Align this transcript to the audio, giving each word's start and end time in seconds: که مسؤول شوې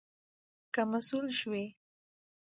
که 0.73 0.81
مسؤول 0.91 1.27
شوې 1.39 1.65